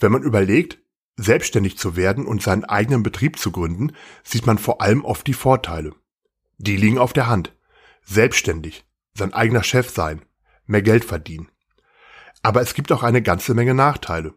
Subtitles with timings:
[0.00, 0.78] Wenn man überlegt,
[1.16, 3.92] selbstständig zu werden und seinen eigenen Betrieb zu gründen,
[4.24, 5.94] sieht man vor allem oft die Vorteile.
[6.58, 7.56] Die liegen auf der Hand.
[8.02, 10.22] Selbstständig, sein eigener Chef sein,
[10.66, 11.50] mehr Geld verdienen.
[12.42, 14.34] Aber es gibt auch eine ganze Menge Nachteile.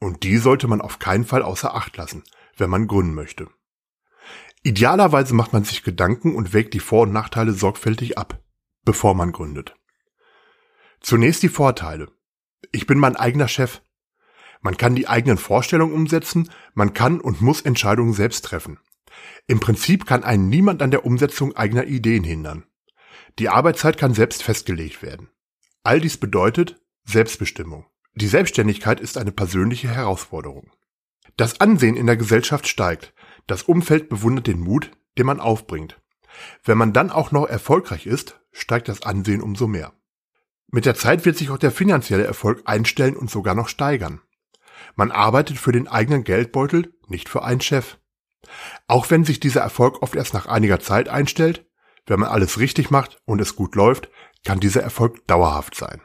[0.00, 2.24] Und die sollte man auf keinen Fall außer Acht lassen,
[2.56, 3.48] wenn man gründen möchte.
[4.64, 8.42] Idealerweise macht man sich Gedanken und wägt die Vor- und Nachteile sorgfältig ab,
[8.84, 9.76] bevor man gründet.
[11.00, 12.08] Zunächst die Vorteile.
[12.72, 13.82] Ich bin mein eigener Chef.
[14.64, 18.78] Man kann die eigenen Vorstellungen umsetzen, man kann und muss Entscheidungen selbst treffen.
[19.46, 22.64] Im Prinzip kann einen niemand an der Umsetzung eigener Ideen hindern.
[23.38, 25.28] Die Arbeitszeit kann selbst festgelegt werden.
[25.82, 27.84] All dies bedeutet Selbstbestimmung.
[28.14, 30.70] Die Selbstständigkeit ist eine persönliche Herausforderung.
[31.36, 33.12] Das Ansehen in der Gesellschaft steigt,
[33.46, 36.00] das Umfeld bewundert den Mut, den man aufbringt.
[36.64, 39.92] Wenn man dann auch noch erfolgreich ist, steigt das Ansehen umso mehr.
[40.68, 44.22] Mit der Zeit wird sich auch der finanzielle Erfolg einstellen und sogar noch steigern.
[44.94, 47.98] Man arbeitet für den eigenen Geldbeutel, nicht für einen Chef.
[48.86, 51.66] Auch wenn sich dieser Erfolg oft erst nach einiger Zeit einstellt,
[52.06, 54.10] wenn man alles richtig macht und es gut läuft,
[54.44, 56.02] kann dieser Erfolg dauerhaft sein.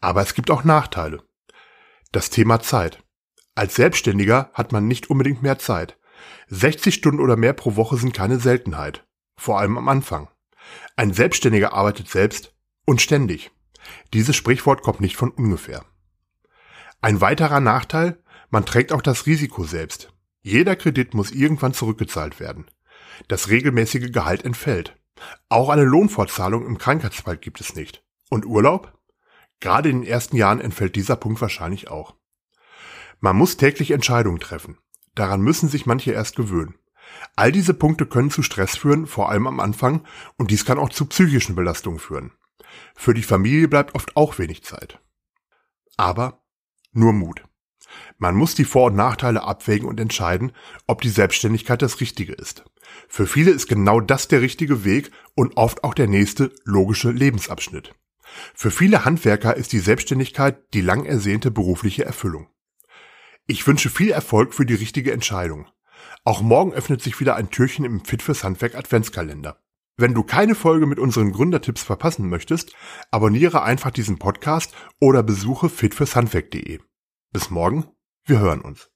[0.00, 1.22] Aber es gibt auch Nachteile.
[2.12, 3.02] Das Thema Zeit.
[3.54, 5.98] Als Selbstständiger hat man nicht unbedingt mehr Zeit.
[6.48, 9.06] 60 Stunden oder mehr pro Woche sind keine Seltenheit.
[9.36, 10.28] Vor allem am Anfang.
[10.96, 13.50] Ein Selbstständiger arbeitet selbst und ständig.
[14.12, 15.84] Dieses Sprichwort kommt nicht von ungefähr.
[17.00, 20.12] Ein weiterer Nachteil, man trägt auch das Risiko selbst.
[20.42, 22.66] Jeder Kredit muss irgendwann zurückgezahlt werden.
[23.28, 24.96] Das regelmäßige Gehalt entfällt.
[25.48, 28.04] Auch eine Lohnfortzahlung im Krankheitsfall gibt es nicht.
[28.30, 28.92] Und Urlaub?
[29.60, 32.14] Gerade in den ersten Jahren entfällt dieser Punkt wahrscheinlich auch.
[33.20, 34.78] Man muss täglich Entscheidungen treffen.
[35.14, 36.74] Daran müssen sich manche erst gewöhnen.
[37.34, 40.90] All diese Punkte können zu Stress führen, vor allem am Anfang, und dies kann auch
[40.90, 42.32] zu psychischen Belastungen führen.
[42.94, 45.00] Für die Familie bleibt oft auch wenig Zeit.
[45.96, 46.42] Aber
[46.96, 47.42] nur Mut.
[48.18, 50.52] Man muss die Vor- und Nachteile abwägen und entscheiden,
[50.86, 52.64] ob die Selbstständigkeit das Richtige ist.
[53.08, 57.94] Für viele ist genau das der richtige Weg und oft auch der nächste logische Lebensabschnitt.
[58.54, 62.48] Für viele Handwerker ist die Selbstständigkeit die lang ersehnte berufliche Erfüllung.
[63.46, 65.68] Ich wünsche viel Erfolg für die richtige Entscheidung.
[66.24, 69.60] Auch morgen öffnet sich wieder ein Türchen im Fit fürs Handwerk Adventskalender.
[69.98, 72.74] Wenn du keine Folge mit unseren Gründertipps verpassen möchtest,
[73.10, 76.80] abonniere einfach diesen Podcast oder besuche fitfürshandwerk.de.
[77.32, 77.86] Bis morgen,
[78.26, 78.90] wir hören uns.